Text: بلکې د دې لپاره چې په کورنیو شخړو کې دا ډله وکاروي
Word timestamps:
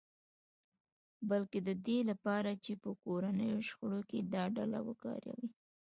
بلکې 1.29 1.59
د 1.67 1.69
دې 1.85 1.99
لپاره 2.09 2.51
چې 2.63 2.71
په 2.83 2.89
کورنیو 3.03 3.59
شخړو 3.67 4.01
کې 4.09 4.19
دا 4.33 4.43
ډله 4.55 4.79
وکاروي 4.87 5.47